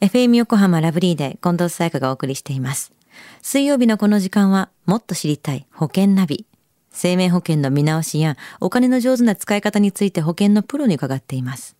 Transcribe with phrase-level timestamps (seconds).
[0.00, 2.92] FM 横浜ラブリーで近藤沙耶香がお送りしています。
[3.40, 6.44] 水曜日のこの時間はもっと知りたい保険ナビ。
[6.90, 11.76] 生命保険の見直しやお金の上手な使い方について保険のプロに伺っています。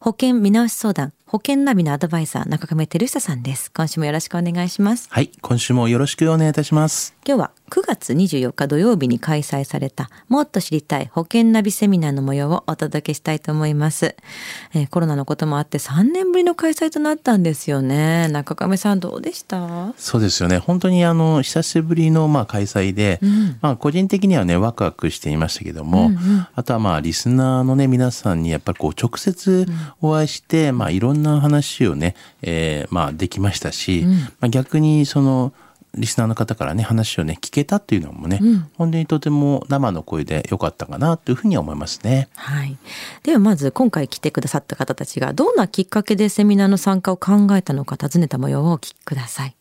[0.00, 3.70] 保険見直し相談、保険ナビのアドバイザー、中亀照久さんです。
[3.72, 5.08] 今週もよろしくお願いします。
[5.10, 7.14] はい、今週もよろしくお願いいたします。
[7.26, 14.16] 今日は9月24日土曜日に開催されたもっと知りたい保険ナビセミナーの模様をお届けしたいと思います、
[14.72, 19.92] えーコロナのこともあって3年ぶりの開催となったんですよね中亀さんどうでした？
[19.98, 20.56] そうですよね。
[20.56, 29.66] 本当にあの久しぶりのまあ開催で、んまあ個人的にはねワクワクしていましたけども、うんうんあとはまあリスナーのね皆さんにやっぱりこう直接
[30.00, 35.52] お会いして、まあいろんな話をね、えーまあできましたし、うんまあ逆にその
[35.94, 42.28] リスナーの方からね話をね聞けたっていうのもね、うん本当にとても生の声で良かったかなというふうには思いますね。
[42.34, 42.76] はい。
[43.22, 49.54] ではまず今回来てくださった方たちがどんなきっかけでセミナーの参加を考えたのか尋ねた模様をお聞きください。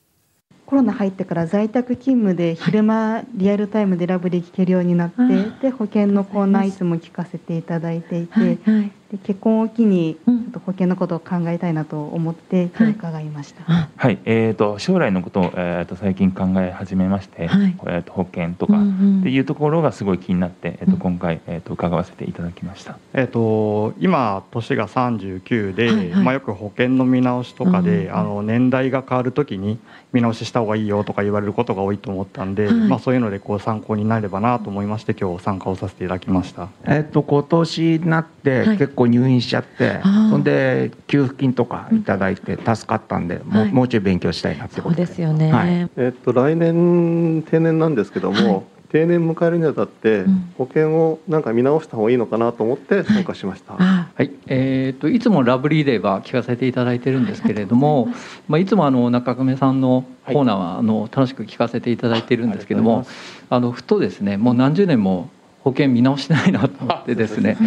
[0.66, 8.92] コロナ入ってから在宅勤務で昼間リアルタイムでラブで聞けるようになって、あーで保険のコーナーいつも聞かせていただいていて、はい。
[9.12, 10.38] で結婚を機にちうん。
[10.38, 13.26] ょっと保険のことを考えたいなと思って伺い。
[13.26, 13.64] ました。
[13.68, 13.90] あ。
[13.96, 17.76] はい、えー、と将来のことを、えー、と最近考え始めまして、はい。
[17.86, 20.98] えー、と保険とかっていうところがすごい気になって、えー、うん。
[20.98, 22.98] と今回、えー、と伺わせていただきました。
[23.14, 26.24] えっと今年が39で、はいはい。
[26.24, 29.80] まあ、よく保険の見直しとかで、あの年代が変わるときに
[30.14, 32.74] 見直しした方がいいよとか言われることが多いと思ったんで、はい。
[32.74, 36.70] まあ、そういうのでこう参考になればなと思いまして今日参加をさせていただきました。
[36.86, 38.78] えっと今年になってはい。
[38.78, 43.72] 結構入院しちゃって、そんで給付金とかいただいて助かったんで、もうはい。
[43.72, 45.06] もうちょい勉強したいなってそうことで。
[45.06, 45.52] ですよね。
[45.54, 45.90] はい。
[45.96, 48.64] えっと、来年定年なんですけども、はい。
[48.90, 50.54] 定年迎えるにあたってうん。
[50.58, 53.76] 保険をなんか見直した方がいいのかなと思って参加しました。
[53.78, 58.08] あはい、えー、といつもラブリーデーは聞かせていただいてるんですけれども、
[58.48, 63.06] まあ、いつもあの中亀さんのコーナーはあの楽しく聞かせていただいてるんですけども、
[63.50, 65.30] あのふとですねもう何十年も
[65.64, 67.58] 保険見直してないなと思ってですね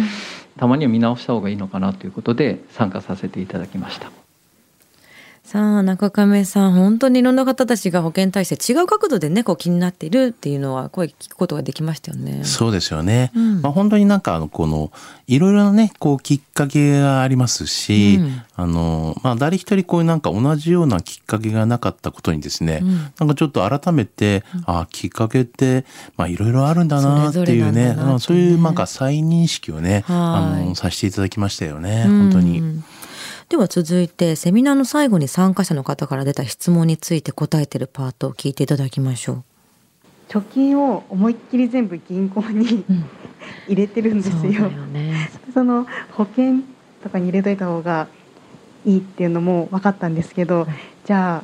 [0.57, 4.11] たまには見直した方がいいのかなということで参加させていただきました。
[5.51, 12.45] さあ中亀さん本当にいろんな方たちが保険体制違う角度でねこう気になっているっていうのは声聞くことができましたよね。
[12.45, 13.33] そうですよね。
[13.35, 14.93] うんまあ本当になんかこの
[15.27, 25.83] いろいろなねこうきっかけがありますし、うんあのまあ誰一人こういうなんか同じようなきっかけがなかったことにですね、うんなんかちょっと改めて、あきっかけって
[26.15, 32.05] まあいろいろあるんだなっていうね、ねうんそういうなんか再認識をね、あはいのさせていただきましたよね。
[32.05, 32.81] 本当に。
[33.51, 39.43] うんでは続いてセミナーの最後に参加者の方から出た質問について答えてるパートを聞いていただきましょ
[40.29, 42.85] 貯金を思いっきり全部銀行にう。
[42.89, 43.05] うん、
[43.67, 44.53] 入れてるんですよ。
[44.53, 45.29] よね。
[45.53, 46.61] その保険
[47.03, 48.07] とかに入れといた方が
[48.85, 50.65] いいっていうのも分かったんですけど、
[51.03, 51.43] じゃ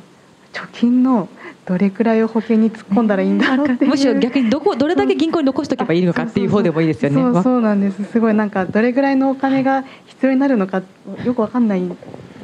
[0.54, 1.28] 貯金の
[1.68, 7.20] どれくらいを保険に突っ込んだらいいんだろうってむしろ逆にどこどれだけ銀行に残しておけばいいのかっていう方でもいいですよね。
[7.20, 8.02] そうそうなんです。
[8.04, 10.82] すごいなんかどれぐらいのお金が必要になるのか
[11.26, 11.82] よくわかんない。
[11.82, 11.94] ん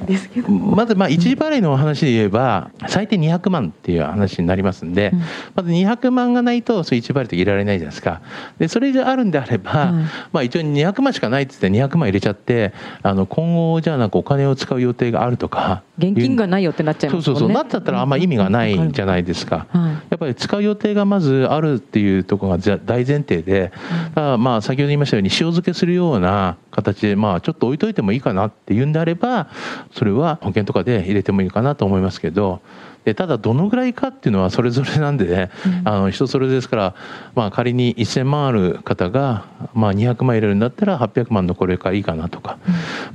[0.06, 5.22] ですけど、まずまあ一時払いの話で言えば最低200万っていう話になりますんで、うん
[5.54, 8.20] まず200万がないとそ一時払いって入れられないじゃないですか
[8.59, 12.72] でそれがあるんであれば、うんまあ一応200万しかないって言って200万入れちゃって
[13.03, 17.25] あの今後じゃあなんかお金を使う予定があるとか現金がないよってなっちゃいますね。
[17.25, 19.66] そうそうそうなっちゃったらあんま意味がないじゃないですか。
[19.70, 20.13] はい。
[20.24, 23.72] ぱり使う予定がまずあるっていうところが大前提で、
[24.14, 29.48] まあ先ほど言いましたように塩漬けするような形でまあちょっと置いといてもいいかなっていうんであれば
[29.92, 32.60] それは保険とかで入れてもいいかなと思いますけど
[33.04, 35.50] でただどのぐらいかっていうのはそれぞれなんでね、
[35.84, 36.94] あの人それぞれですから、
[37.34, 42.58] まあ、仮に1000万ある方が、まあ、200万入れるんだったら800万のこれからいいかなとか、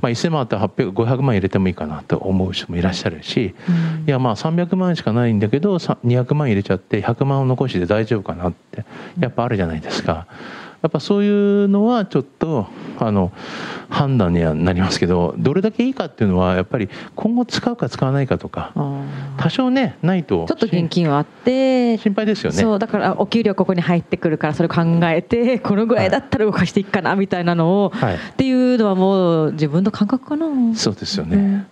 [0.00, 4.04] まあ、1000万あったら800 500万入れてもいいかなと思う人もいらっしゃるし、うん。
[4.06, 8.84] いやまあ300万しかないんだけどさ200万入れちゃって100万を残して大丈夫かなって
[9.18, 10.26] やっぱあるじゃないですか。
[10.82, 12.66] やっぱそういうのはちょっと
[12.98, 13.32] あの
[13.90, 18.72] 判断にはなりますけどどれだけいいかっていうのはやっぱり今後使うか使わないかとか
[19.36, 22.56] 多少ねないとちょっと現金はあって、心配ですよね。
[22.58, 30.74] そうだからお給料ここに入ってくるからそれ考えてこのぐらいだったら動かしていくかなみたいなのを、はい、っていうのはもう自分の感覚かな。
[30.74, 31.36] そうですよね。
[31.36, 31.66] うん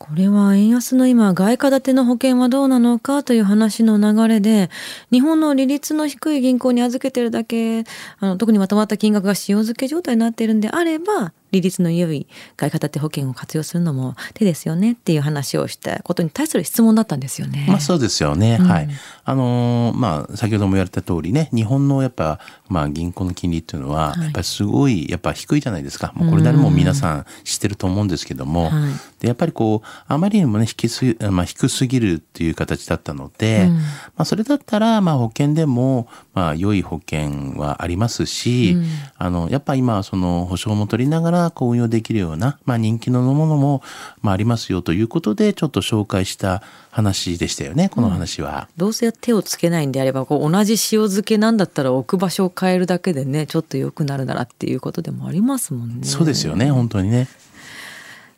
[0.00, 4.70] これは円安の今外貨建ての保険はどうなのかという話の流れで
[5.12, 7.84] 日本の利率の低い銀行に預けてるだけ
[8.18, 12.26] あの特にまとまった金額が使用付け状態になっているんであれば利率の良い
[12.56, 17.66] 外貨建て保険を活用するのも手ですよねっていう話をしたことに対する質問だったんですよね。
[17.68, 18.58] まあそうですよね。
[18.58, 18.88] はい。
[19.24, 26.12] あのーまあ先ほども言われた通りね、日本のやっぱまあ銀行の金利っていうのはやっぱりすごいやっぱ低いじゃないですか。
[26.14, 28.72] もうこれ誰も皆さん知ってると思うんですけども、はい
[29.20, 33.82] でやっぱりこうあまりにもね低すぎまあ低すぎるっていう形だったので、うんま
[34.18, 38.86] あそれだったらまあ保険でもまあ良い保険はありますし、うん
[39.16, 43.82] あのやっぱ今はその保証も取りながらこう運用できるような、まあ、人気のものも、
[44.20, 48.68] まあ、ありますよということでちょっと紹介した話でしたよねこの話は。
[48.76, 56.04] どうせ手をつけないんであればこう同じ塩漬けなんだったら置く場所を変えるだけでねちょっと良くなるならっていうことでもありますもんね。
[56.04, 57.28] そうですよね本当にね。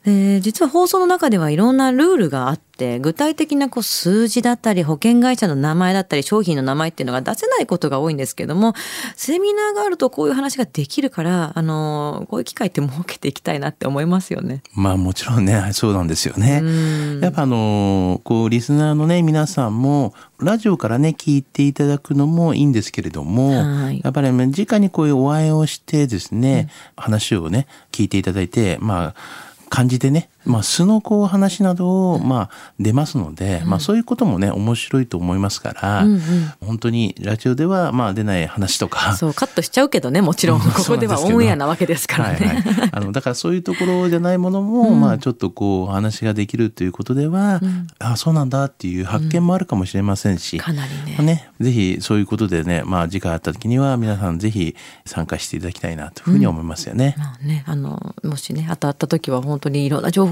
[0.05, 8.75] で実は放送の中ではいろんなルールがあって具体的なこう数字だったり保険会社の名前だったり商品の名前っていうのが出せないことが多いんですけども
[9.15, 14.63] セミナーがあるとこういう話ができるからあのこういう機会って設けていきたいなって思いますよね。
[14.75, 16.61] まあもちろんねそうなんですよね。
[16.63, 36.21] うんやっぱあのこうリスナーのね皆さんもラジオからね聞いていただくのもいいんですけれども、はいやっぱりね直にこういうお会いをしてですね、話をね聞いていただいてまあ感じでね、まあ、素のこう話などを、まあ、出ますので、まあ、そういうこともね面白いと思いますから、うんうん。
[36.61, 39.15] 本当にラジオでは、まあ、出ない話とか。
[39.15, 40.63] そうカットしちゃうけどねもちろん。
[40.63, 40.71] うん。
[40.73, 42.47] ここではオンエアなわけですからね。
[42.47, 47.61] はいはい、あのだからそういうところじゃないものも、まあちょっとこうお話ができるということでは、
[47.99, 51.15] あそうなんだっていう発見もあるかもしれませんし、かなりね。
[51.17, 54.75] まあねぜひそういうことでね、まあ、次回会った時には皆さんぜひ
[55.05, 57.15] 参加していただきたいなというふうに思いますよね。
[57.19, 60.32] まあね、あのもしね当たった時は本当にいろんな情報